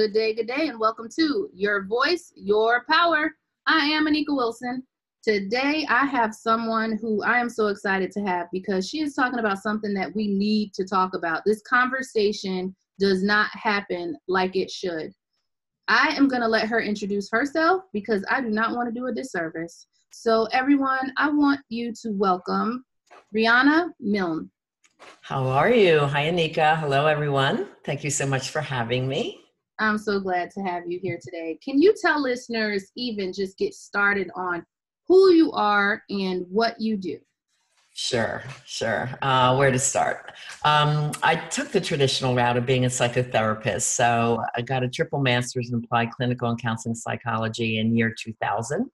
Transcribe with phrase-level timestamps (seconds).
[0.00, 3.36] Good day, good day, and welcome to Your Voice, Your Power.
[3.66, 4.82] I am Anika Wilson.
[5.22, 9.40] Today, I have someone who I am so excited to have because she is talking
[9.40, 11.42] about something that we need to talk about.
[11.44, 15.12] This conversation does not happen like it should.
[15.86, 19.08] I am going to let her introduce herself because I do not want to do
[19.08, 19.86] a disservice.
[20.12, 22.86] So, everyone, I want you to welcome
[23.36, 24.50] Brianna Milne.
[25.20, 25.98] How are you?
[25.98, 26.78] Hi, Anika.
[26.78, 27.66] Hello, everyone.
[27.84, 29.39] Thank you so much for having me.
[29.80, 31.58] I'm so glad to have you here today.
[31.64, 34.64] Can you tell listeners, even just get started on
[35.08, 37.18] who you are and what you do?
[37.94, 39.10] Sure, sure.
[39.22, 40.32] Uh, where to start?
[40.64, 43.82] Um, I took the traditional route of being a psychotherapist.
[43.82, 48.90] So I got a triple master's in applied clinical and counseling psychology in year 2000.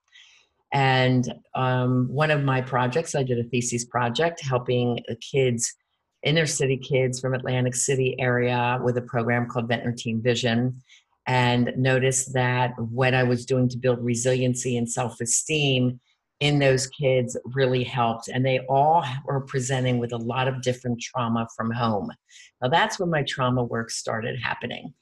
[0.72, 5.74] And um, one of my projects, I did a thesis project helping kids
[6.22, 10.82] inner city kids from Atlantic City area with a program called Ventnor Teen Vision.
[11.28, 15.98] And noticed that what I was doing to build resiliency and self-esteem
[16.40, 18.28] in those kids really helped.
[18.28, 22.12] And they all were presenting with a lot of different trauma from home.
[22.62, 24.94] Now that's when my trauma work started happening.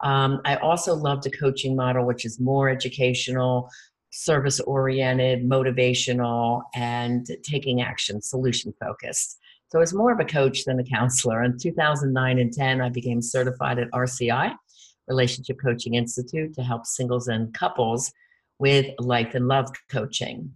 [0.00, 3.68] Um, i also loved a coaching model which is more educational
[4.10, 9.38] service oriented motivational and taking action solution focused
[9.68, 11.42] so I was more of a coach than a counselor.
[11.44, 14.54] In 2009 and 10, I became certified at RCI,
[15.06, 18.10] Relationship Coaching Institute, to help singles and couples
[18.58, 20.52] with life and love coaching.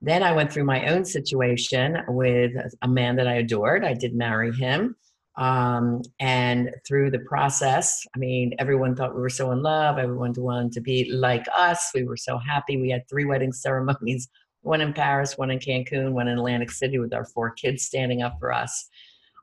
[0.00, 3.84] Then I went through my own situation with a man that I adored.
[3.84, 4.96] I did marry him.
[5.36, 9.98] Um, and through the process, I mean, everyone thought we were so in love.
[9.98, 11.90] Everyone wanted to be like us.
[11.94, 12.76] We were so happy.
[12.76, 14.28] We had three wedding ceremonies
[14.62, 18.22] one in Paris, one in Cancun, one in Atlantic City with our four kids standing
[18.22, 18.88] up for us.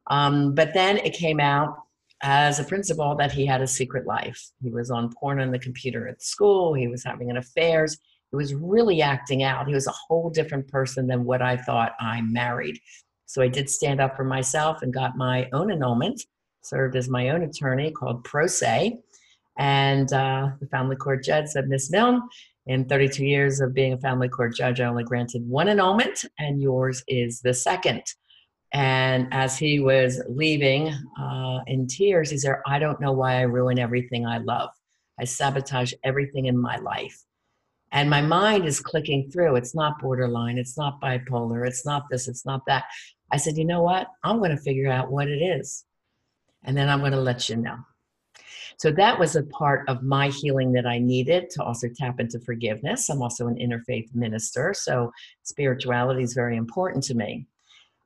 [0.09, 1.75] Um, but then it came out
[2.21, 4.49] as a principal that he had a secret life.
[4.61, 7.97] He was on porn on the computer at school, he was having an affairs.
[8.31, 9.67] He was really acting out.
[9.67, 12.79] He was a whole different person than what I thought I married.
[13.25, 16.21] So I did stand up for myself and got my own annulment,
[16.61, 18.99] served as my own attorney called Pro Se.
[19.57, 22.21] And uh, the family court judge said, Miss Milne,
[22.69, 26.61] in 32 years of being a family court judge, I only granted one annulment, and
[26.61, 28.03] yours is the second.
[28.71, 33.41] And as he was leaving uh, in tears, he said, I don't know why I
[33.41, 34.69] ruin everything I love.
[35.19, 37.19] I sabotage everything in my life.
[37.91, 39.55] And my mind is clicking through.
[39.55, 40.59] It's not borderline.
[40.59, 41.67] It's not bipolar.
[41.67, 42.27] It's not this.
[42.27, 42.83] It's not that.
[43.31, 44.09] I said, you know what?
[44.23, 45.85] I'm going to figure out what it is.
[46.63, 47.77] And then I'm going to let you know.
[48.77, 52.39] So that was a part of my healing that I needed to also tap into
[52.39, 53.09] forgiveness.
[53.09, 55.11] I'm also an interfaith minister, so
[55.43, 57.47] spirituality is very important to me.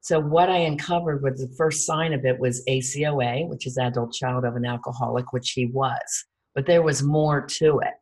[0.01, 4.13] So what I uncovered was the first sign of it was ACOA, which is adult
[4.13, 6.25] child of an alcoholic, which he was.
[6.53, 7.94] But there was more to it.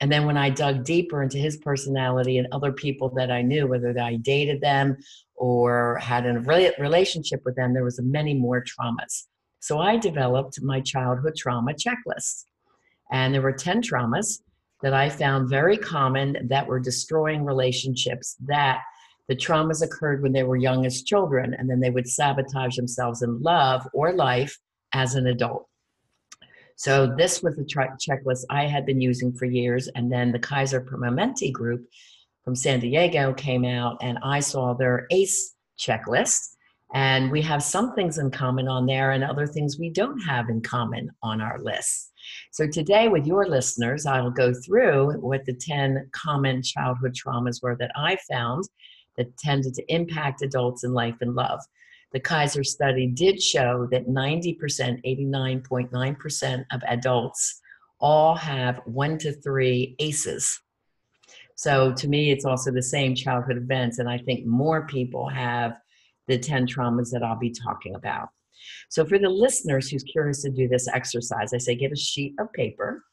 [0.00, 3.66] And then when I dug deeper into his personality and other people that I knew,
[3.66, 4.96] whether I dated them
[5.34, 6.40] or had a
[6.78, 9.26] relationship with them, there was many more traumas.
[9.62, 12.46] So I developed my childhood trauma checklist.
[13.12, 14.40] And there were 10 traumas
[14.82, 18.80] that I found very common that were destroying relationships that
[19.28, 23.22] the traumas occurred when they were young as children and then they would sabotage themselves
[23.22, 24.58] in love or life
[24.94, 25.68] as an adult.
[26.74, 30.80] So this was the checklist I had been using for years and then the Kaiser
[30.80, 31.86] Permanente group
[32.44, 36.56] from San Diego came out and I saw their ACE checklist
[36.92, 40.48] and we have some things in common on there and other things we don't have
[40.48, 42.12] in common on our list.
[42.52, 47.76] So today, with your listeners, I'll go through what the 10 common childhood traumas were
[47.76, 48.64] that I found
[49.16, 51.60] that tended to impact adults in life and love.
[52.12, 57.60] The Kaiser study did show that 90%, 89.9% of adults
[58.00, 60.60] all have one to three ACEs.
[61.54, 65.78] So to me, it's also the same childhood events, and I think more people have
[66.32, 68.28] the 10 traumas that I'll be talking about.
[68.88, 72.34] So, for the listeners who's curious to do this exercise, I say get a sheet
[72.38, 73.04] of paper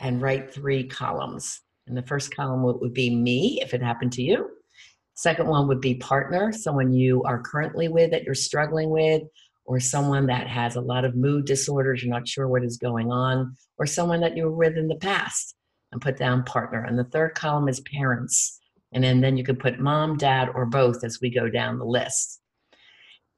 [0.00, 1.60] and write three columns.
[1.86, 4.48] And the first column would be me, if it happened to you.
[5.14, 9.22] Second one would be partner, someone you are currently with that you're struggling with,
[9.64, 13.12] or someone that has a lot of mood disorders, you're not sure what is going
[13.12, 15.54] on, or someone that you were with in the past,
[15.92, 16.82] and put down partner.
[16.82, 18.58] And the third column is parents.
[18.92, 21.84] And then, then you could put mom, dad, or both as we go down the
[21.84, 22.40] list.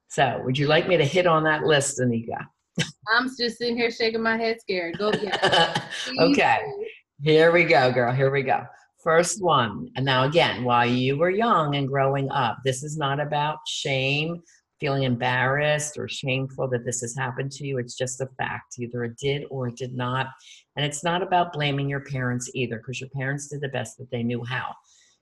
[0.09, 2.45] So, would you like me to hit on that list, Anika?
[3.07, 4.97] I'm just sitting here shaking my head scared.
[4.97, 5.09] Go
[6.19, 6.59] okay.
[7.21, 8.13] Here we go, girl.
[8.13, 8.63] Here we go.
[9.03, 9.89] First one.
[9.95, 14.41] And now, again, while you were young and growing up, this is not about shame
[14.79, 17.77] feeling embarrassed or shameful that this has happened to you.
[17.77, 18.75] It's just a fact.
[18.79, 20.27] Either it did or it did not.
[20.75, 24.11] And it's not about blaming your parents either, because your parents did the best that
[24.11, 24.73] they knew how.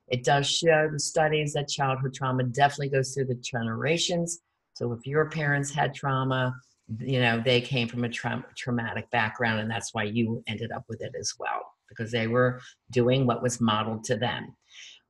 [0.10, 4.40] It does show the studies that childhood trauma definitely goes through the generations.
[4.74, 6.56] So if your parents had trauma,
[7.00, 10.84] you know, they came from a tra- traumatic background, and that's why you ended up
[10.90, 12.60] with it as well, because they were
[12.92, 14.56] doing what was modeled to them.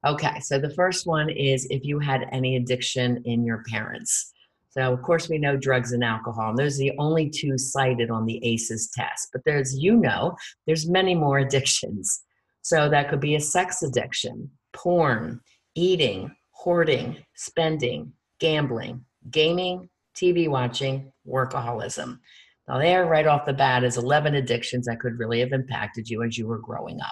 [0.05, 4.33] Okay, so the first one is if you had any addiction in your parents.
[4.69, 8.09] So, of course, we know drugs and alcohol, and those are the only two cited
[8.09, 9.29] on the ACEs test.
[9.31, 10.35] But there's, you know,
[10.65, 12.23] there's many more addictions.
[12.63, 15.39] So that could be a sex addiction, porn,
[15.75, 22.19] eating, hoarding, spending, gambling, gaming, TV watching, workaholism.
[22.67, 26.23] Now, there, right off the bat, is 11 addictions that could really have impacted you
[26.23, 27.11] as you were growing up.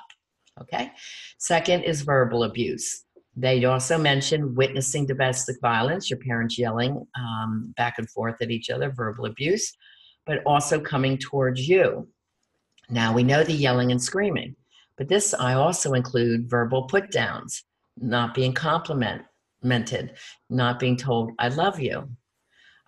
[0.61, 0.91] Okay.
[1.39, 3.03] Second is verbal abuse.
[3.35, 8.69] They also mentioned witnessing domestic violence, your parents yelling um, back and forth at each
[8.69, 9.71] other, verbal abuse,
[10.25, 12.07] but also coming towards you.
[12.89, 14.55] Now we know the yelling and screaming,
[15.01, 17.63] but this I also include verbal put downs,
[17.97, 19.25] not being complimented,
[20.51, 22.07] not being told, I love you,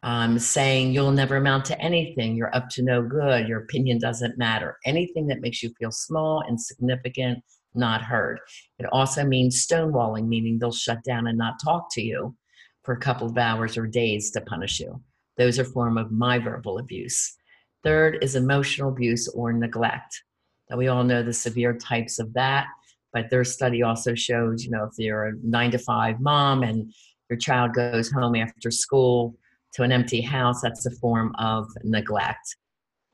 [0.03, 4.37] um, saying you'll never amount to anything, you're up to no good, your opinion doesn't
[4.37, 4.77] matter.
[4.85, 7.43] Anything that makes you feel small, insignificant,
[7.73, 8.39] not heard.
[8.77, 12.35] It also means stonewalling, meaning they'll shut down and not talk to you
[12.83, 15.01] for a couple of hours or days to punish you.
[15.37, 17.35] Those are form of my verbal abuse.
[17.83, 20.21] Third is emotional abuse or neglect.
[20.75, 22.67] We all know the severe types of that,
[23.11, 26.91] but their study also shows, you know, if you're a nine to five mom and
[27.29, 29.35] your child goes home after school
[29.73, 32.55] to an empty house, that's a form of neglect.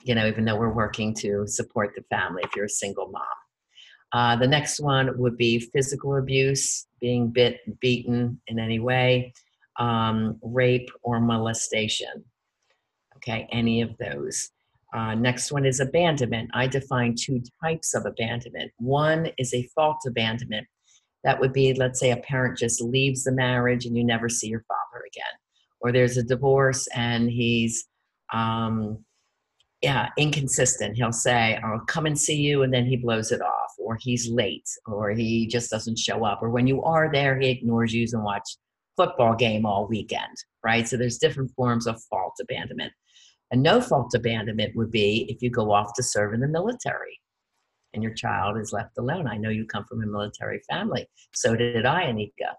[0.03, 3.23] You know, even though we're working to support the family if you're a single mom.
[4.11, 9.33] Uh, the next one would be physical abuse, being bit, beaten in any way,
[9.77, 12.23] um, rape, or molestation.
[13.17, 14.49] Okay, any of those.
[14.93, 16.49] Uh, next one is abandonment.
[16.53, 18.71] I define two types of abandonment.
[18.77, 20.67] One is a fault abandonment.
[21.23, 24.47] That would be, let's say, a parent just leaves the marriage and you never see
[24.47, 25.33] your father again.
[25.81, 27.85] Or there's a divorce and he's
[28.33, 29.03] um,
[29.81, 30.97] yeah, inconsistent.
[30.97, 34.29] He'll say, I'll come and see you, and then he blows it off, or he's
[34.29, 38.05] late, or he just doesn't show up, or when you are there, he ignores you
[38.11, 38.43] and watch
[38.97, 40.87] football game all weekend, right?
[40.87, 42.91] So there's different forms of fault abandonment.
[43.51, 47.19] A no fault abandonment would be if you go off to serve in the military
[47.93, 49.27] and your child is left alone.
[49.27, 51.07] I know you come from a military family.
[51.33, 52.53] So did I, Anika.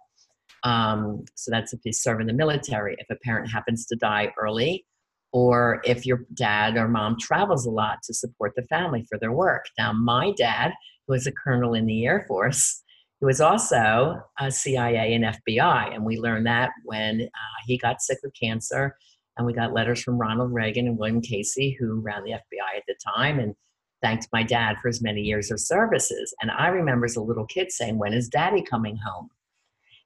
[0.63, 2.97] Um, so that's if you serve in the military.
[2.99, 4.85] If a parent happens to die early,
[5.33, 9.33] or if your dad or mom travels a lot to support the family for their
[9.33, 9.67] work.
[9.79, 10.73] Now, my dad,
[11.07, 12.83] who was a colonel in the Air Force,
[13.21, 18.01] he was also a CIA and FBI, and we learned that when uh, he got
[18.01, 18.97] sick with cancer,
[19.41, 22.85] and we got letters from Ronald Reagan and William Casey, who ran the FBI at
[22.87, 23.55] the time, and
[24.03, 26.35] thanked my dad for his many years of services.
[26.41, 29.31] And I remember as a little kid saying, "When is Daddy coming home?"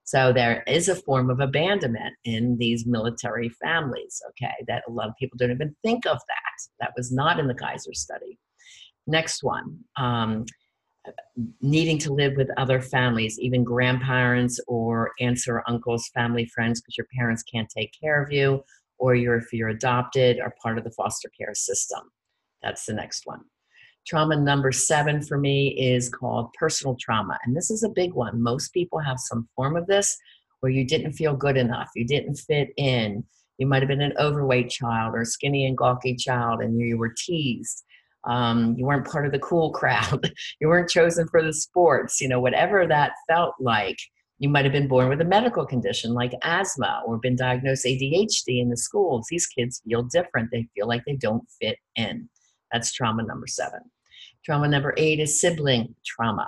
[0.04, 5.08] So there is a form of abandonment in these military families, okay, that a lot
[5.08, 6.68] of people don't even think of that.
[6.78, 8.38] That was not in the Kaiser study.
[9.06, 9.80] Next one.
[9.96, 10.44] Um,
[11.60, 16.96] needing to live with other families, even grandparents or aunts or uncles, family, friends, because
[16.96, 18.62] your parents can't take care of you,
[18.98, 22.00] or you're, if you're adopted or part of the foster care system.
[22.62, 23.40] That's the next one.
[24.06, 27.38] Trauma number seven for me is called personal trauma.
[27.44, 28.42] And this is a big one.
[28.42, 30.16] Most people have some form of this
[30.60, 33.24] where you didn't feel good enough, you didn't fit in.
[33.58, 37.14] You might have been an overweight child or skinny and gawky child, and you were
[37.16, 37.84] teased.
[38.26, 40.32] Um, you weren't part of the cool crowd.
[40.60, 42.20] you weren't chosen for the sports.
[42.20, 43.98] You know, whatever that felt like.
[44.44, 48.60] You might have been born with a medical condition like asthma or been diagnosed ADHD
[48.60, 49.26] in the schools.
[49.30, 50.50] These kids feel different.
[50.52, 52.28] They feel like they don't fit in.
[52.70, 53.80] That's trauma number seven.
[54.44, 56.46] Trauma number eight is sibling trauma.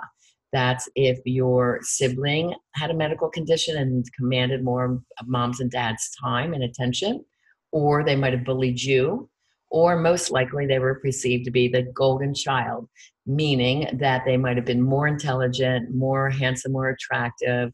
[0.53, 4.85] That's if your sibling had a medical condition and commanded more
[5.19, 7.25] of mom's and dad's time and attention,
[7.71, 9.27] or they might have bullied you,
[9.71, 12.87] or most likely they were perceived to be the golden child,
[13.25, 17.73] meaning that they might have been more intelligent, more handsome, more attractive,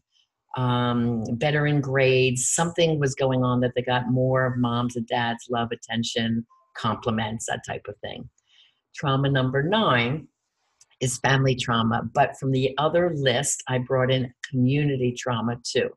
[0.56, 2.50] um, better in grades.
[2.50, 6.46] Something was going on that they got more of mom's and dad's love, attention,
[6.76, 8.28] compliments, that type of thing.
[8.94, 10.28] Trauma number nine
[11.00, 15.90] is family trauma, but from the other list, I brought in community trauma too.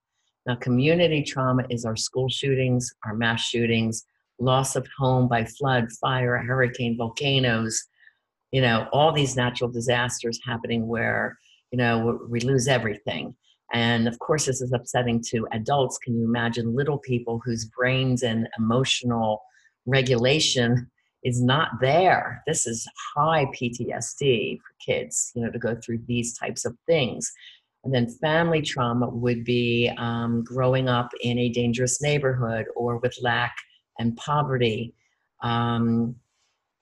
[0.46, 4.06] Now, community trauma is our school shootings, our mass shootings,
[4.40, 7.84] loss of home by flood, fire, hurricane, volcanoes,
[8.52, 11.38] you know, all these natural disasters happening where,
[11.72, 13.36] you know, we lose everything.
[13.74, 15.98] And of course, this is upsetting to adults.
[15.98, 19.44] Can you imagine little people whose brains and emotional
[19.86, 20.90] regulation
[21.24, 22.44] is not there?
[22.48, 27.32] This is high PTSD for kids, you know, to go through these types of things.
[27.84, 33.16] And then family trauma would be um, growing up in a dangerous neighborhood or with
[33.22, 33.56] lack
[34.00, 34.94] and poverty.
[35.42, 36.16] Um,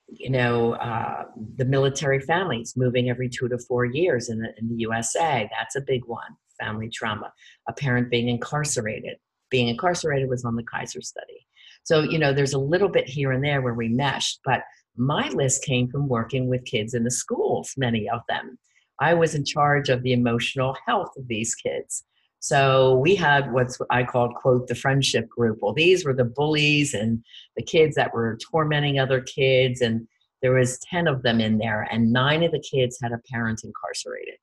[0.08, 1.26] you know, uh,
[1.58, 5.50] the military families moving every two to four years in the, in the USA.
[5.52, 6.36] That's a big one.
[6.60, 7.32] Family trauma.
[7.68, 9.18] A parent being incarcerated.
[9.50, 11.46] Being incarcerated was on the Kaiser study.
[11.84, 14.64] So, you know, there's a little bit here and there where we meshed, but
[14.98, 18.58] my list came from working with kids in the schools, many of them.
[19.00, 22.04] I was in charge of the emotional health of these kids.
[22.40, 25.60] So we had what's I called, quote, the friendship group.
[25.62, 27.24] Well, these were the bullies and
[27.56, 29.82] the kids that were tormenting other kids.
[29.82, 30.08] And
[30.42, 33.62] there was 10 of them in there, and nine of the kids had a parent
[33.64, 34.36] incarcerated.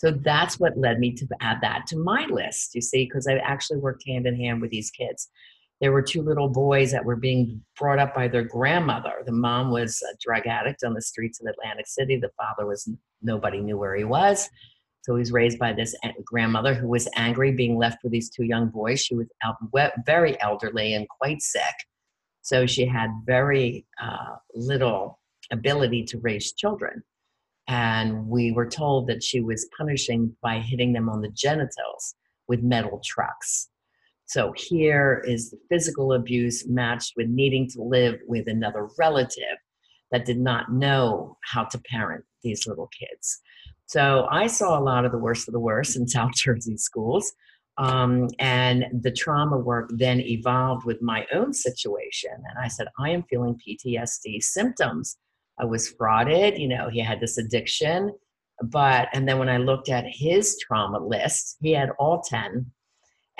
[0.00, 3.34] So that's what led me to add that to my list, you see, because I
[3.34, 5.28] actually worked hand in hand with these kids.
[5.82, 9.12] There were two little boys that were being brought up by their grandmother.
[9.26, 12.16] The mom was a drug addict on the streets of Atlantic City.
[12.16, 12.88] The father was
[13.20, 14.48] nobody knew where he was.
[15.02, 18.44] So he was raised by this grandmother who was angry being left with these two
[18.44, 19.00] young boys.
[19.00, 19.26] She was
[20.06, 21.74] very elderly and quite sick.
[22.40, 27.02] So she had very uh, little ability to raise children.
[27.70, 32.16] And we were told that she was punishing by hitting them on the genitals
[32.48, 33.68] with metal trucks.
[34.26, 39.56] So here is the physical abuse matched with needing to live with another relative
[40.10, 43.40] that did not know how to parent these little kids.
[43.86, 47.32] So I saw a lot of the worst of the worst in South Jersey schools.
[47.78, 52.32] Um, and the trauma work then evolved with my own situation.
[52.32, 55.16] And I said, I am feeling PTSD symptoms.
[55.60, 58.12] I was frauded, you know, he had this addiction.
[58.62, 62.70] But, and then when I looked at his trauma list, he had all 10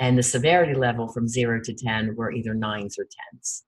[0.01, 3.63] and the severity level from zero to 10 were either nines or tens.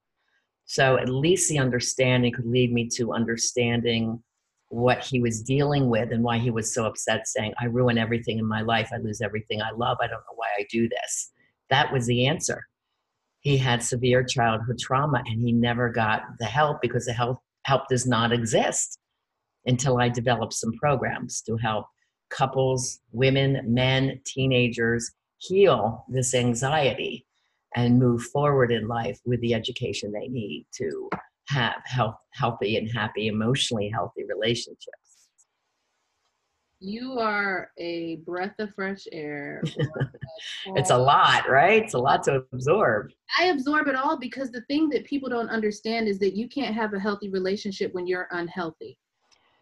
[0.65, 4.21] So at least the understanding could lead me to understanding
[4.69, 8.39] what he was dealing with and why he was so upset, saying, I ruin everything
[8.39, 8.89] in my life.
[8.91, 9.97] I lose everything I love.
[10.01, 11.31] I don't know why I do this.
[11.69, 12.65] That was the answer.
[13.41, 17.87] He had severe childhood trauma and he never got the help because the help, help
[17.89, 18.99] does not exist
[19.65, 21.85] until I developed some programs to help
[22.29, 27.25] couples, women, men, teenagers heal this anxiety
[27.75, 31.09] and move forward in life with the education they need to
[31.49, 35.02] have health, healthy and happy, emotionally healthy relationships.
[36.85, 39.63] You are a breath of fresh air.
[40.75, 41.81] it's a lot, right?
[41.81, 43.11] It's a lot to absorb.
[43.39, 46.75] I absorb it all because the thing that people don't understand is that you can't
[46.75, 48.97] have a healthy relationship when you're unhealthy.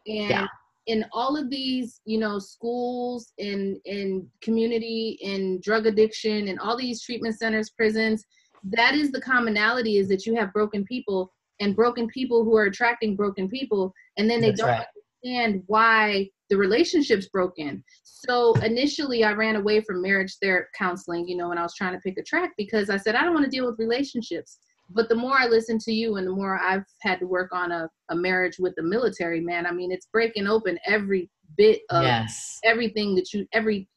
[0.07, 0.47] And yeah
[0.87, 6.75] in all of these you know schools and in community and drug addiction and all
[6.75, 8.25] these treatment centers prisons
[8.63, 12.65] that is the commonality is that you have broken people and broken people who are
[12.65, 14.85] attracting broken people and then they That's don't right.
[15.23, 21.35] understand why the relationship's broken so initially i ran away from marriage therapy counseling you
[21.35, 23.43] know when i was trying to pick a track because i said i don't want
[23.43, 24.59] to deal with relationships
[24.93, 27.71] but the more I listen to you and the more I've had to work on
[27.71, 32.03] a, a marriage with the military, man, I mean, it's breaking open every bit of
[32.03, 32.59] yes.
[32.63, 33.87] everything that you, every,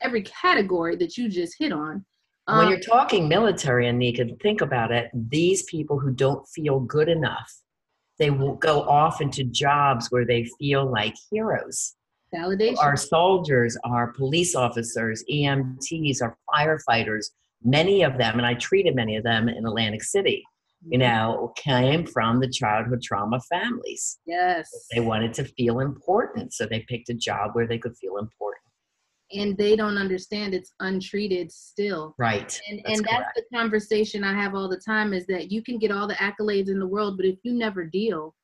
[0.00, 2.04] every category that you just hit on.
[2.48, 5.10] Um, when you're talking military, and Anika, think about it.
[5.14, 7.52] These people who don't feel good enough,
[8.18, 11.94] they will go off into jobs where they feel like heroes.
[12.34, 12.78] Validation.
[12.78, 17.26] Our soldiers, our police officers, EMTs, our firefighters,
[17.62, 20.42] many of them, and I treated many of them in Atlantic City,
[20.88, 21.08] you mm-hmm.
[21.08, 24.18] know, came from the childhood trauma families.
[24.26, 24.68] Yes.
[24.92, 28.60] They wanted to feel important, so they picked a job where they could feel important.
[29.34, 32.14] And they don't understand it's untreated still.
[32.18, 32.60] Right.
[32.68, 35.78] And that's and that's the conversation I have all the time is that you can
[35.78, 38.34] get all the accolades in the world, but if you never deal,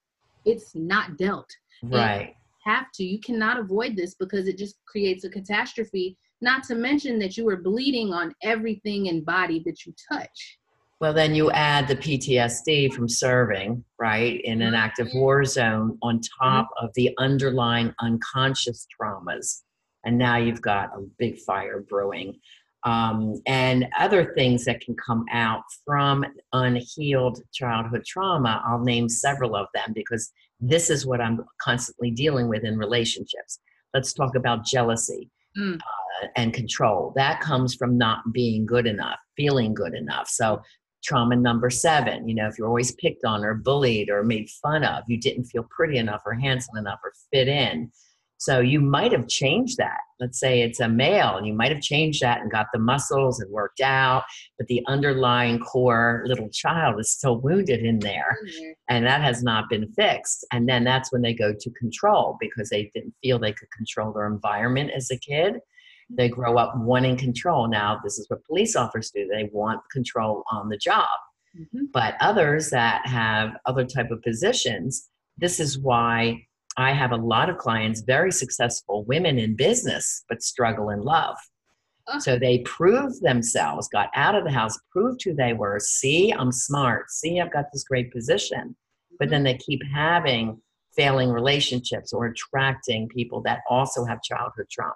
[0.47, 1.51] it's not dealt.
[1.83, 2.35] Right.
[2.69, 3.05] Have to.
[3.05, 7.49] You cannot avoid this because it just creates a catastrophe not to mention that you
[7.49, 10.59] are bleeding on everything and body that you touch.
[11.01, 15.19] Well, then you add the PTSD from serving, right, in an active mm-hmm.
[15.19, 16.87] war zone on top mm-hmm.
[16.87, 19.63] of the underlying unconscious traumas.
[20.05, 22.39] And now you've got a big fire brewing.
[22.85, 28.63] Um, and other things that can come out from unhealed childhood trauma.
[28.65, 33.61] I'll name several of them because this is what I'm constantly dealing with in relationships.
[33.95, 35.31] Let's talk about jealousy.
[35.57, 35.77] Mm.
[35.77, 35.99] Uh,
[36.37, 37.13] and control.
[37.17, 40.29] That comes from not being good enough, feeling good enough.
[40.29, 40.63] So,
[41.05, 44.85] trauma number seven, you know, if you're always picked on or bullied or made fun
[44.85, 47.91] of, you didn't feel pretty enough or handsome enough or fit in,
[48.39, 49.99] So you might have changed that.
[50.21, 53.41] Let's say it's a male, and you might have changed that and got the muscles
[53.41, 54.25] and worked out,
[54.57, 58.71] but the underlying core little child is still wounded in there, mm-hmm.
[58.89, 60.47] and that has not been fixed.
[60.53, 64.13] And then that's when they go to control because they didn't feel they could control
[64.13, 65.55] their environment as a kid.
[66.11, 67.69] They grow up wanting control.
[67.69, 69.29] Now, this is what police officers do.
[69.29, 71.09] They want control on the job.
[71.59, 71.87] Mm-hmm.
[71.93, 76.47] But others that have other type of positions, this is why
[76.79, 81.37] I have a lot of clients, very successful women in business, but struggle in love.
[82.07, 82.21] Oh.
[82.21, 85.81] So they proved themselves, got out of the house, proved who they were.
[85.81, 87.11] See, I'm smart.
[87.11, 88.77] See, I've got this great position.
[89.19, 89.33] But mm-hmm.
[89.33, 90.63] then they keep having
[90.97, 94.95] failing relationships or attracting people that also have childhood trauma.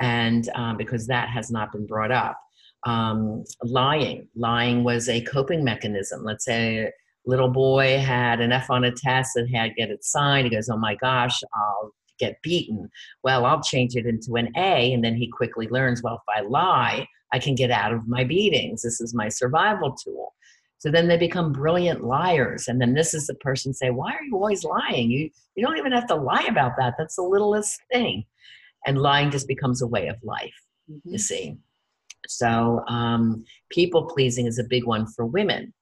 [0.00, 2.40] And um, because that has not been brought up.
[2.84, 4.28] Um, lying.
[4.34, 6.24] Lying was a coping mechanism.
[6.24, 6.90] Let's say
[7.26, 10.46] little boy had an F on a test and had to get it signed.
[10.46, 12.88] He goes, Oh my gosh, I'll get beaten.
[13.22, 14.92] Well, I'll change it into an A.
[14.92, 18.24] And then he quickly learns, Well, if I lie, I can get out of my
[18.24, 18.82] beatings.
[18.82, 20.32] This is my survival tool.
[20.78, 22.68] So then they become brilliant liars.
[22.68, 25.10] And then this is the person say, Why are you always lying?
[25.10, 26.94] You, you don't even have to lie about that.
[26.98, 28.24] That's the littlest thing.
[28.86, 30.54] And lying just becomes a way of life,
[30.90, 31.10] mm-hmm.
[31.10, 31.56] you see.
[32.28, 35.72] So um, people pleasing is a big one for women.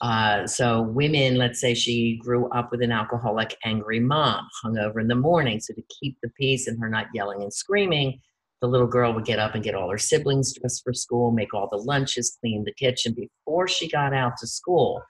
[0.00, 5.00] Uh, so women, let's say she grew up with an alcoholic, angry mom, hung over
[5.00, 5.58] in the morning.
[5.60, 8.20] So to keep the peace and her not yelling and screaming,
[8.60, 11.54] the little girl would get up and get all her siblings dressed for school, make
[11.54, 15.02] all the lunches, clean the kitchen before she got out to school,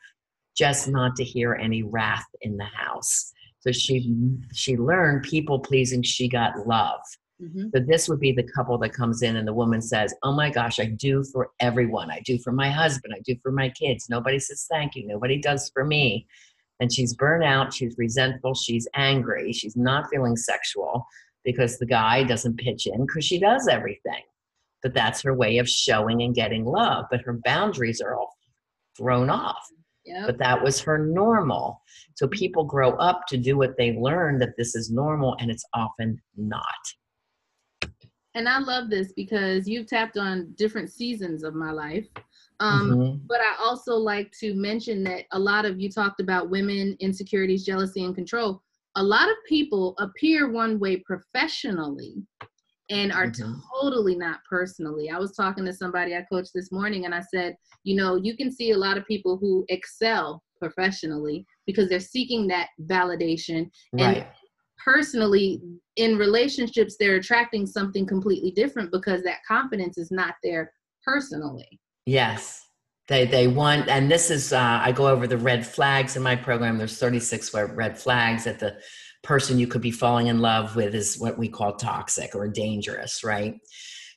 [0.57, 3.33] just not to hear any wrath in the house.
[3.61, 4.15] So she
[4.55, 6.03] she learned people pleasing.
[6.03, 7.01] She got love.
[7.43, 7.69] Mm-hmm.
[7.73, 10.51] So this would be the couple that comes in and the woman says, "Oh my
[10.51, 12.11] gosh, I do for everyone.
[12.11, 13.15] I do for my husband.
[13.17, 14.09] I do for my kids.
[14.09, 15.07] Nobody says thank you.
[15.07, 16.27] Nobody does for me."
[16.81, 17.73] And she's burnt out.
[17.73, 18.55] She's resentful.
[18.55, 19.53] She's angry.
[19.53, 21.07] She's not feeling sexual
[21.45, 24.23] because the guy doesn't pitch in because she does everything.
[24.83, 27.07] But that's her way of showing and getting love.
[27.11, 28.33] But her boundaries are all
[28.97, 29.65] thrown off.
[30.07, 30.27] Yep.
[30.27, 31.83] But that was her normal.
[32.15, 35.65] So people grow up to do what they learn that this is normal, and it's
[35.75, 36.65] often not
[38.35, 42.07] and I love this because you've tapped on different seasons of my life.
[42.61, 43.19] Um, mm-hmm.
[43.27, 47.65] But I also like to mention that a lot of you talked about women, insecurities,
[47.65, 48.63] jealousy, and control.
[48.97, 52.17] A lot of people appear one way professionally
[52.91, 53.55] and are mm-hmm.
[53.81, 55.11] totally not personally.
[55.11, 58.37] I was talking to somebody I coached this morning and I said, you know, you
[58.37, 64.17] can see a lot of people who excel professionally because they're seeking that validation right.
[64.17, 64.27] and
[64.83, 65.61] personally
[65.97, 70.73] in relationships they're attracting something completely different because that confidence is not there
[71.05, 71.81] personally.
[72.07, 72.65] Yes.
[73.09, 76.37] They they want and this is uh, i go over the red flags in my
[76.37, 76.77] program.
[76.79, 78.79] There's 36 red flags that the
[79.23, 83.25] person you could be falling in love with is what we call toxic or dangerous
[83.25, 83.55] right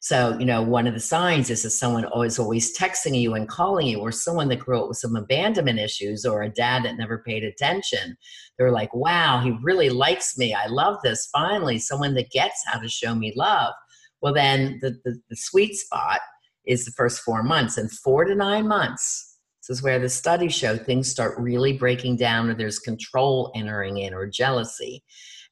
[0.03, 3.47] so, you know, one of the signs is that someone always always texting you and
[3.47, 6.97] calling you, or someone that grew up with some abandonment issues, or a dad that
[6.97, 8.17] never paid attention.
[8.57, 10.55] They're like, wow, he really likes me.
[10.55, 11.29] I love this.
[11.31, 13.75] Finally, someone that gets how to show me love.
[14.21, 16.19] Well, then the, the, the sweet spot
[16.65, 19.37] is the first four months, and four to nine months.
[19.61, 23.97] This is where the studies show things start really breaking down, or there's control entering
[23.97, 25.03] in, or jealousy.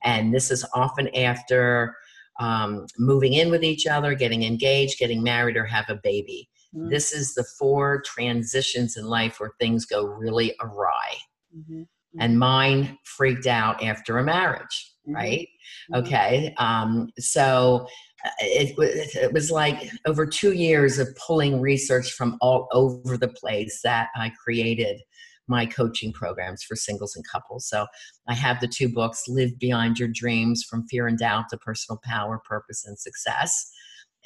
[0.04, 1.96] And this is often after
[2.40, 6.50] um, moving in with each other, getting engaged, getting married, or have a baby.
[6.76, 6.90] Mm-hmm.
[6.90, 11.18] This is the four transitions in life where things go really awry.
[11.56, 11.84] Mm-hmm.
[12.20, 15.16] And mine freaked out after a marriage, mm-hmm.
[15.16, 15.48] right?
[15.92, 15.96] Mm-hmm.
[15.96, 16.54] Okay.
[16.58, 17.88] Um, so
[18.26, 18.76] uh, it,
[19.16, 24.10] it was like over two years of pulling research from all over the place that
[24.16, 25.02] I created
[25.50, 27.68] my coaching programs for singles and couples.
[27.68, 27.86] So
[28.28, 32.00] I have the two books Live Beyond Your Dreams From Fear and Doubt to Personal
[32.04, 33.72] Power, Purpose, and Success.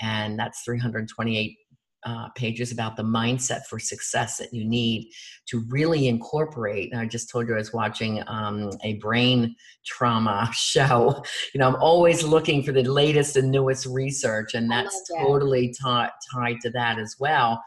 [0.01, 1.57] And that's 328
[2.05, 5.09] uh, pages about the mindset for success that you need
[5.47, 6.91] to really incorporate.
[6.91, 9.55] And I just told you I was watching um, a brain
[9.85, 11.23] trauma show.
[11.53, 15.23] You know, I'm always looking for the latest and newest research, and that's that.
[15.23, 17.63] totally ta- tied to that as well.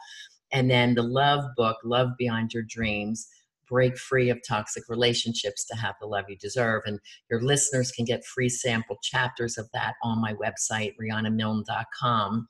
[0.51, 3.27] And then the love book, Love Beyond Your Dreams
[3.69, 6.83] break free of toxic relationships to have the love you deserve.
[6.85, 6.99] And
[7.29, 12.47] your listeners can get free sample chapters of that on my website, rihannamilne.com.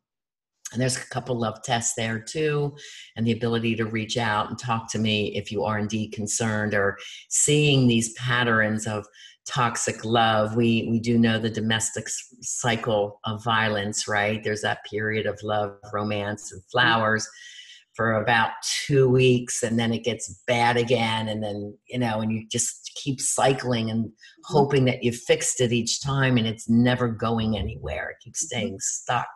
[0.73, 2.75] And there's a couple love tests there too,
[3.15, 6.73] and the ability to reach out and talk to me if you are indeed concerned
[6.73, 6.97] or
[7.29, 9.05] seeing these patterns of
[9.47, 10.57] toxic love.
[10.57, 12.07] We we do know the domestic
[12.41, 14.43] cycle of violence, right?
[14.43, 16.69] There's that period of love, romance, and mm-hmm.
[16.69, 17.27] flowers
[17.97, 22.31] for about two weeks and then it gets bad again and then you know and
[22.31, 24.41] you just keep cycling and mm-hmm.
[24.43, 28.11] hoping that you fixed it each time and it's never going anywhere.
[28.11, 28.59] It keeps mm-hmm.
[28.59, 29.27] staying stuck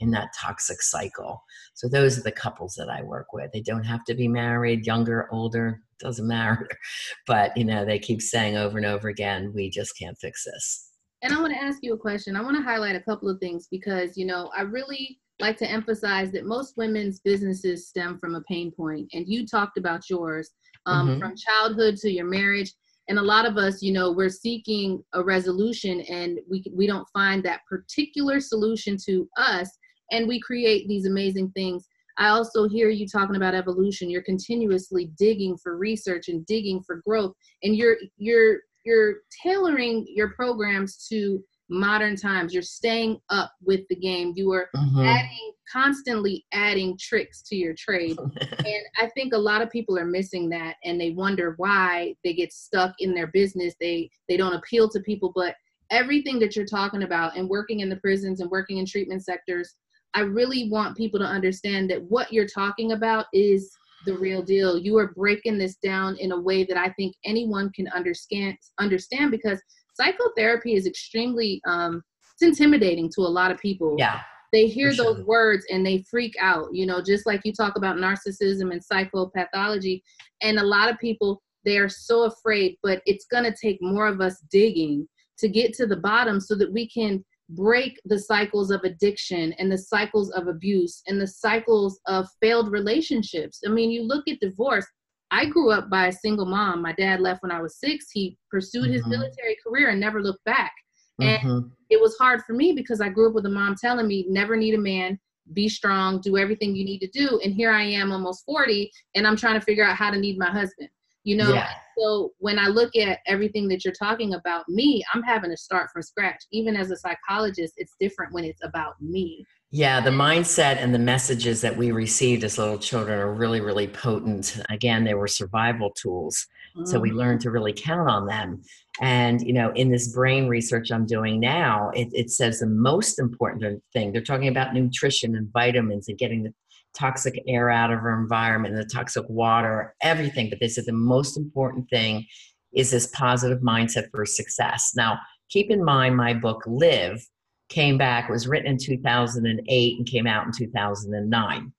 [0.00, 1.44] in that toxic cycle.
[1.74, 3.52] So those are the couples that i work with.
[3.52, 6.68] They don't have to be married younger older doesn't matter.
[7.28, 10.91] But you know they keep saying over and over again we just can't fix this
[11.22, 13.38] and i want to ask you a question i want to highlight a couple of
[13.40, 18.36] things because you know i really like to emphasize that most women's businesses stem from
[18.36, 19.08] a pain point.
[19.12, 20.52] and you talked about yours
[20.86, 21.20] um, mm-hmm.
[21.20, 22.72] from childhood to your marriage.
[23.08, 27.06] And a lot of us, you know, we're seeking a resolution, and we we don't
[27.12, 29.68] find that particular solution to us,
[30.12, 31.84] and we create these amazing things.
[32.18, 34.08] I also hear you talking about evolution.
[34.08, 37.32] You're continuously digging for research and digging for growth,
[37.64, 42.52] and you're you're you're tailoring your programs to modern times.
[42.52, 44.32] You're staying up with the game.
[44.36, 45.00] You are mm-hmm.
[45.00, 48.18] adding constantly adding tricks to your trade.
[48.40, 52.34] and I think a lot of people are missing that and they wonder why they
[52.34, 53.74] get stuck in their business.
[53.80, 55.56] They they don't appeal to people, but
[55.90, 59.76] everything that you're talking about and working in the prisons and working in treatment sectors,
[60.14, 63.70] I really want people to understand that what you're talking about is
[64.04, 64.78] the real deal.
[64.78, 69.30] You are breaking this down in a way that I think anyone can understand understand
[69.30, 69.60] because
[69.94, 72.02] psychotherapy is extremely um,
[72.34, 73.96] it's intimidating to a lot of people.
[73.98, 74.20] Yeah.
[74.52, 77.96] They hear those words and they freak out, you know, just like you talk about
[77.96, 80.02] narcissism and psychopathology.
[80.42, 84.06] And a lot of people, they are so afraid, but it's going to take more
[84.06, 88.70] of us digging to get to the bottom so that we can break the cycles
[88.70, 93.60] of addiction and the cycles of abuse and the cycles of failed relationships.
[93.66, 94.86] I mean, you look at divorce,
[95.30, 96.82] I grew up by a single mom.
[96.82, 98.10] My dad left when I was six.
[98.12, 98.92] He pursued mm-hmm.
[98.92, 100.72] his military career and never looked back.
[101.20, 101.68] And mm-hmm.
[101.90, 104.56] it was hard for me because I grew up with a mom telling me, never
[104.56, 105.18] need a man,
[105.52, 107.40] be strong, do everything you need to do.
[107.42, 110.38] And here I am almost 40 and I'm trying to figure out how to need
[110.38, 110.88] my husband.
[111.24, 111.70] You know, yeah.
[111.98, 115.90] So when I look at everything that you're talking about me, I'm having to start
[115.92, 116.42] from scratch.
[116.52, 119.44] Even as a psychologist, it's different when it's about me.
[119.74, 123.88] Yeah, the mindset and the messages that we received as little children are really, really
[123.88, 124.60] potent.
[124.68, 126.46] Again, they were survival tools.
[126.76, 126.84] Mm-hmm.
[126.84, 127.18] So we mm-hmm.
[127.18, 128.62] learned to really count on them.
[129.00, 133.18] And, you know, in this brain research I'm doing now, it, it says the most
[133.18, 136.52] important thing, they're talking about nutrition and vitamins and getting the
[136.96, 140.50] toxic air out of our environment, the toxic water, everything.
[140.50, 142.26] But they said the most important thing
[142.72, 144.92] is this positive mindset for success.
[144.96, 145.18] Now,
[145.50, 147.26] keep in mind my book, Live
[147.68, 151.72] came back, was written in 2008 and came out in 2009.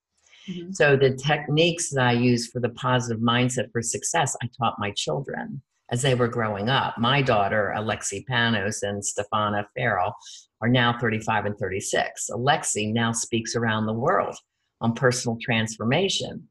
[0.50, 0.72] Mm-hmm.
[0.72, 4.92] So the techniques that I use for the positive mindset for success, I taught my
[4.92, 6.98] children as they were growing up.
[6.98, 10.16] My daughter, Alexi Panos and Stefana Farrell,
[10.62, 12.30] are now 35 and 36.
[12.32, 14.36] Alexi now speaks around the world
[14.84, 16.48] on personal transformation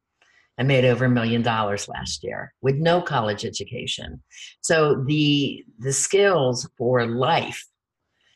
[0.58, 4.22] and made over a million dollars last year with no college education.
[4.60, 7.64] So the the skills for life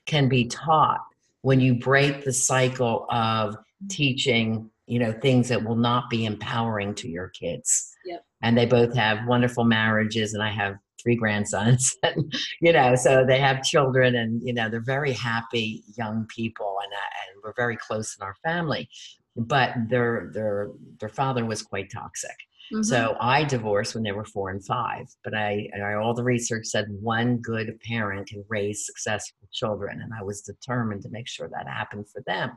[0.07, 1.01] can be taught
[1.43, 3.57] when you break the cycle of
[3.89, 8.25] teaching you know things that will not be empowering to your kids yep.
[8.43, 13.25] and they both have wonderful marriages and i have three grandsons and you know so
[13.27, 17.53] they have children and you know they're very happy young people and, uh, and we're
[17.57, 18.89] very close in our family
[19.37, 22.37] but their their their father was quite toxic
[22.73, 22.83] Mm-hmm.
[22.83, 26.67] So I divorced when they were four and five, but I, I, all the research
[26.67, 31.49] said one good parent can raise successful children, and I was determined to make sure
[31.49, 32.51] that happened for them.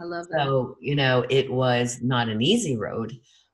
[0.00, 0.44] I love that.
[0.44, 3.12] So you know, it was not an easy road,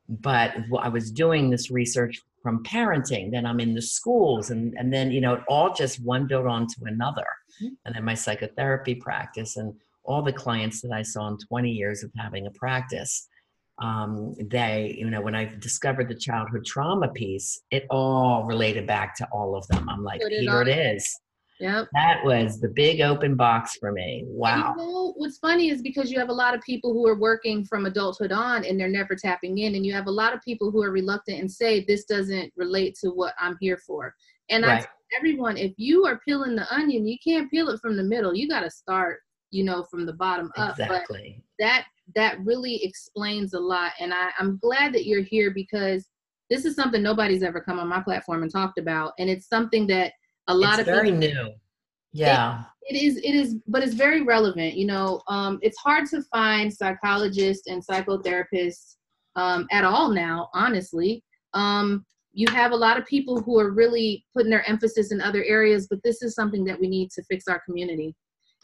[0.09, 3.31] but I was doing this research from parenting.
[3.31, 6.47] Then I'm in the schools, and and then you know, it all just one built
[6.47, 7.27] onto another,
[7.63, 7.75] mm-hmm.
[7.87, 9.73] and then my psychotherapy practice and
[10.05, 13.29] all the clients that I saw in 20 years of having a practice
[13.81, 19.17] um, they, you know, when I discovered the childhood trauma piece, it all related back
[19.17, 19.89] to all of them.
[19.89, 21.19] I'm like, here it is.
[21.59, 21.89] Yep.
[21.95, 24.25] That was the big open box for me.
[24.27, 24.75] Wow.
[24.77, 27.65] You know, what's funny is because you have a lot of people who are working
[27.65, 29.75] from adulthood on and they're never tapping in.
[29.75, 32.97] And you have a lot of people who are reluctant and say, this doesn't relate
[33.03, 34.15] to what I'm here for.
[34.51, 34.83] And right.
[34.83, 34.87] I
[35.17, 38.35] everyone, if you are peeling the onion, you can't peel it from the middle.
[38.35, 39.21] You got to start,
[39.53, 40.71] you know, from the bottom up.
[40.71, 41.45] Exactly.
[41.59, 41.85] But that
[42.17, 43.93] that really explains a lot.
[44.01, 46.09] And I, I'm glad that you're here because
[46.51, 49.13] this is something nobody's ever come on my platform and talked about.
[49.19, 50.13] And it's something that
[50.49, 51.51] a lot it's of very people, new.
[52.13, 52.65] Yeah.
[52.83, 54.75] It, it is, it is, but it's very relevant.
[54.75, 58.97] You know, um, it's hard to find psychologists and psychotherapists
[59.37, 61.23] um, at all now, honestly.
[61.55, 65.45] Um, you have a lot of people who are really putting their emphasis in other
[65.45, 68.17] areas, but this is something that we need to fix our community.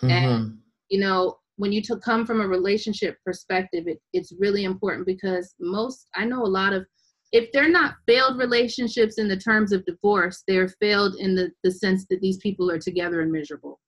[0.02, 0.10] Mm-hmm.
[0.10, 5.06] And, you know, when you to come from a relationship perspective, it, it's really important
[5.06, 6.86] because most I know a lot of
[7.32, 11.70] if they're not failed relationships in the terms of divorce, they're failed in the, the
[11.70, 13.78] sense that these people are together and miserable.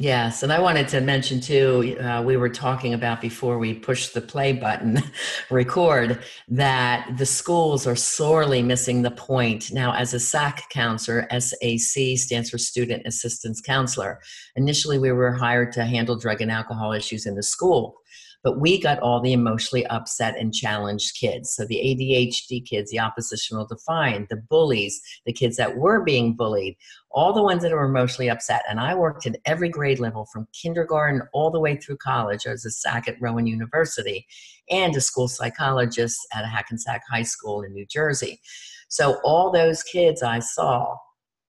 [0.00, 4.14] Yes, and I wanted to mention too, uh, we were talking about before we pushed
[4.14, 5.02] the play button,
[5.50, 9.70] record, that the schools are sorely missing the point.
[9.70, 14.20] Now, as a SAC counselor, SAC stands for Student Assistance Counselor.
[14.56, 18.00] Initially, we were hired to handle drug and alcohol issues in the school.
[18.42, 21.50] But we got all the emotionally upset and challenged kids.
[21.50, 26.76] So the ADHD kids, the oppositional defiant, the bullies, the kids that were being bullied,
[27.10, 28.62] all the ones that were emotionally upset.
[28.68, 32.46] And I worked at every grade level from kindergarten all the way through college.
[32.46, 34.26] I was a SAC at Rowan University
[34.70, 38.40] and a school psychologist at Hackensack High School in New Jersey.
[38.88, 40.96] So all those kids I saw,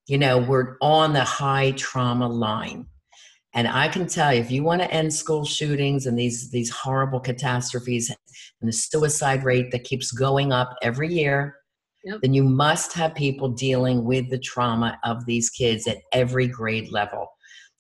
[0.08, 2.88] you know, were on the high trauma line.
[3.54, 6.70] And I can tell you, if you want to end school shootings and these these
[6.70, 11.56] horrible catastrophes and the suicide rate that keeps going up every year,
[12.06, 12.20] yep.
[12.22, 16.92] then you must have people dealing with the trauma of these kids at every grade
[16.92, 17.28] level.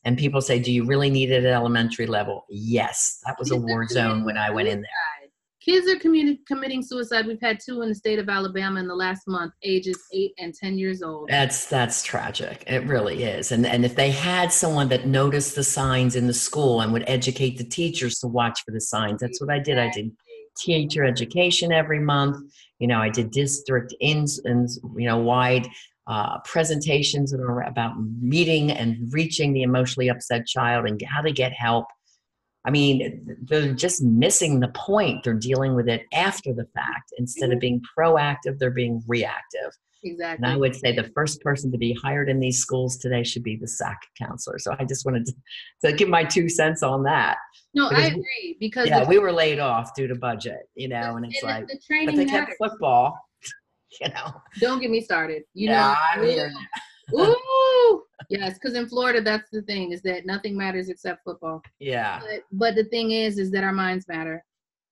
[0.04, 3.56] And people say, "Do you really need it at elementary level?" Yes, that was a
[3.56, 5.11] war zone when I went in there.
[5.64, 7.28] Kids are committing suicide.
[7.28, 10.56] We've had two in the state of Alabama in the last month, ages eight and
[10.56, 11.30] ten years old.
[11.30, 12.64] That's that's tragic.
[12.66, 13.52] It really is.
[13.52, 17.04] And and if they had someone that noticed the signs in the school and would
[17.06, 19.78] educate the teachers to watch for the signs, that's what I did.
[19.78, 20.12] I did
[20.58, 22.38] teacher education every month.
[22.80, 25.68] You know, I did district ins and you know wide
[26.08, 31.32] uh, presentations that are about meeting and reaching the emotionally upset child and how to
[31.32, 31.86] get help
[32.66, 35.24] I mean, they're just missing the point.
[35.24, 37.12] They're dealing with it after the fact.
[37.18, 37.60] Instead of mm-hmm.
[37.60, 39.72] being proactive, they're being reactive.
[40.04, 40.44] Exactly.
[40.44, 43.44] And I would say the first person to be hired in these schools today should
[43.44, 44.58] be the SAC counselor.
[44.58, 45.34] So I just wanted to,
[45.86, 47.38] to give my two cents on that.
[47.74, 51.16] No, because I agree because yeah, we were laid off due to budget, you know,
[51.16, 52.48] and it's and like, the training but they matters.
[52.48, 53.18] kept football,
[54.02, 54.34] you know.
[54.60, 55.44] Don't get me started.
[55.54, 56.52] You yeah, know, I'm here.
[57.14, 61.62] Ooh, yes, because in Florida, that's the thing is that nothing matters except football.
[61.80, 62.20] Yeah.
[62.20, 64.44] But, but the thing is, is that our minds matter.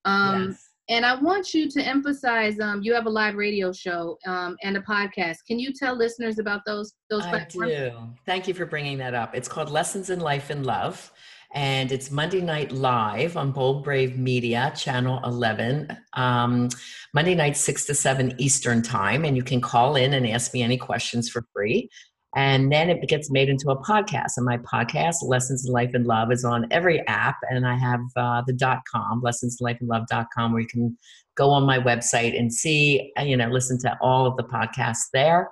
[0.06, 0.66] Um, yes.
[0.90, 2.60] And I want you to emphasize.
[2.60, 5.38] Um, you have a live radio show um, and a podcast.
[5.48, 6.94] Can you tell listeners about those?
[7.12, 7.72] Those I platforms?
[7.72, 7.92] do.
[8.26, 9.36] Thank you for bringing that up.
[9.36, 11.12] It's called Lessons in Life and Love
[11.56, 15.98] and it's Monday Night Live on Bold Brave Media, Channel 11.
[16.14, 16.70] Um,
[17.14, 20.62] Monday night, 6 to 7 Eastern Time, and you can call in and ask me
[20.62, 21.90] any questions for free.
[22.36, 24.38] And then it gets made into a podcast.
[24.38, 27.38] And my podcast, Lessons in Life and Love, is on every app.
[27.50, 30.98] And I have uh, the dot com, lessonsinlifeandlove.com, where you can
[31.36, 35.08] go on my website and see, uh, you know, listen to all of the podcasts
[35.12, 35.50] there.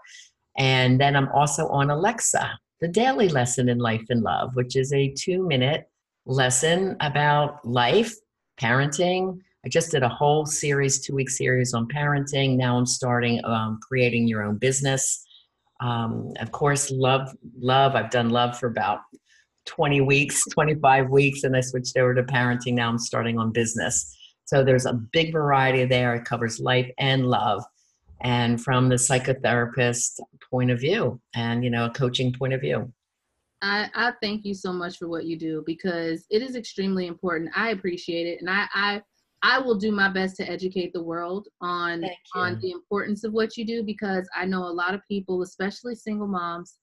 [0.57, 4.93] And then I'm also on Alexa, the daily lesson in life and love, which is
[4.93, 5.89] a two minute
[6.25, 8.13] lesson about life,
[8.59, 9.39] parenting.
[9.65, 12.55] I just did a whole series, two week series on parenting.
[12.55, 15.23] Now I'm starting um, creating your own business.
[15.79, 17.95] Um, of course, love, love.
[17.95, 19.01] I've done love for about
[19.65, 22.73] 20 weeks, 25 weeks, and I switched over to parenting.
[22.73, 24.15] Now I'm starting on business.
[24.45, 26.15] So there's a big variety there.
[26.15, 27.63] It covers life and love
[28.21, 32.91] and from the psychotherapist point of view and you know a coaching point of view
[33.61, 37.51] I, I thank you so much for what you do because it is extremely important
[37.55, 39.01] i appreciate it and i i
[39.43, 42.03] i will do my best to educate the world on
[42.35, 45.95] on the importance of what you do because i know a lot of people especially
[45.95, 46.77] single moms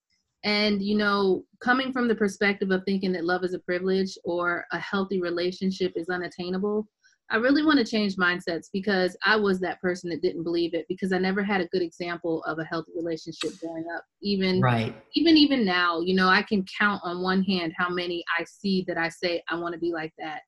[0.44, 4.64] and you know coming from the perspective of thinking that love is a privilege or
[4.72, 6.86] a healthy relationship is unattainable
[7.30, 10.84] I really want to change mindsets because I was that person that didn't believe it
[10.88, 14.04] because I never had a good example of a healthy relationship growing up.
[14.22, 14.94] Even right.
[15.14, 18.84] even even now, you know, I can count on one hand how many I see
[18.88, 20.42] that I say I want to be like that.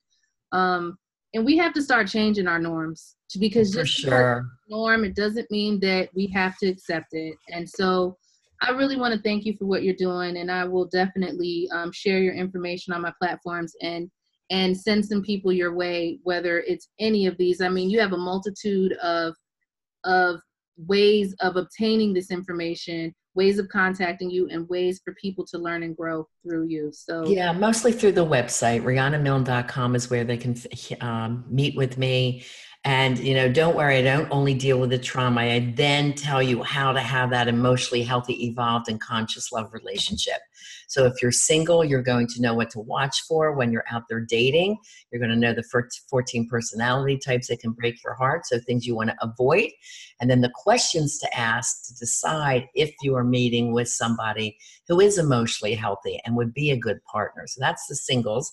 [0.52, 0.98] Um,
[1.36, 4.46] and we have to start changing our norms because just sure.
[4.70, 7.36] norm it doesn't mean that we have to accept it.
[7.52, 8.16] And so
[8.62, 11.92] I really want to thank you for what you're doing, and I will definitely um,
[11.92, 14.10] share your information on my platforms and
[14.50, 18.12] and send some people your way whether it's any of these i mean you have
[18.12, 19.34] a multitude of
[20.04, 20.36] of
[20.76, 25.82] ways of obtaining this information ways of contacting you and ways for people to learn
[25.82, 30.56] and grow through you so yeah mostly through the website rihannamilne.com is where they can
[31.00, 32.44] um, meet with me
[32.86, 35.40] and, you know, don't worry, I don't only deal with the trauma.
[35.40, 40.36] I then tell you how to have that emotionally healthy, evolved, and conscious love relationship.
[40.86, 44.04] So if you're single, you're going to know what to watch for when you're out
[44.08, 44.76] there dating.
[45.10, 45.64] You're going to know the
[46.10, 48.46] 14 personality types that can break your heart.
[48.46, 49.70] So things you want to avoid.
[50.20, 54.56] And then the questions to ask to decide if you are meeting with somebody
[54.88, 57.46] who is emotionally healthy and would be a good partner.
[57.46, 58.52] So that's the singles.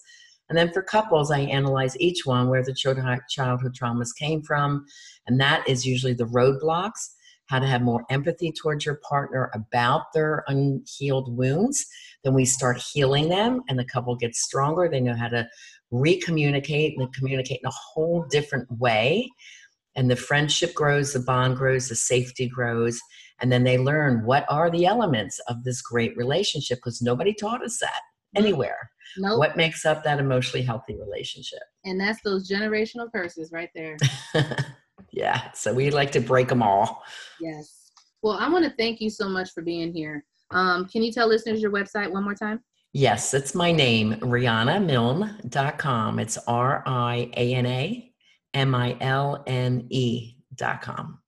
[0.50, 4.86] And then for couples, I analyze each one where the childhood traumas came from.
[5.26, 7.12] And that is usually the roadblocks,
[7.48, 11.86] how to have more empathy towards your partner about their unhealed wounds.
[12.24, 14.90] Then we start healing them, and the couple gets stronger.
[14.90, 15.48] They know how to
[15.92, 19.30] recommunicate and communicate in a whole different way.
[19.96, 23.00] And the friendship grows, the bond grows, the safety grows.
[23.42, 27.64] And then they learn what are the elements of this great relationship because nobody taught
[27.64, 28.02] us that
[28.36, 28.90] anywhere.
[29.18, 29.38] Nope.
[29.38, 31.62] What makes up that emotionally healthy relationship?
[31.86, 33.98] And that's those generational curses right there.
[35.12, 35.52] yeah.
[35.52, 37.04] So we like to break them all.
[37.40, 37.92] Yes.
[38.24, 40.26] Well, I want to thank you so much for being here.
[40.54, 42.62] Um, can you tell listeners your website one more time?
[42.94, 46.20] Yes, it's my name, RianaMilne.com.
[46.20, 48.14] It's R I A N A
[48.54, 51.20] M I L N E.com.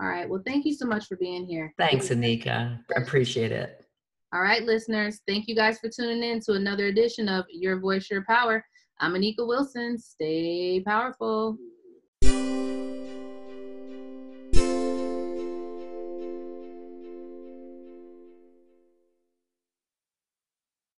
[0.00, 0.28] All right.
[0.28, 1.72] Well, thank you so much for being here.
[1.78, 2.80] Thanks, Anika.
[2.96, 3.84] Appreciate it.
[4.32, 5.20] All right, listeners.
[5.26, 8.64] Thank you guys for tuning in to another edition of Your Voice, Your Power.
[9.00, 9.98] I'm Anika Wilson.
[9.98, 11.56] Stay powerful.